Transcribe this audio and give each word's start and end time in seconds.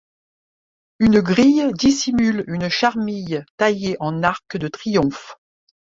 Une 0.97 1.19
grille 1.21 1.69
dissimule 1.77 2.43
une 2.47 2.69
charmille 2.69 3.45
taillée 3.57 3.97
en 3.99 4.23
arc 4.23 4.57
de 4.57 4.67
triomphe. 4.67 5.37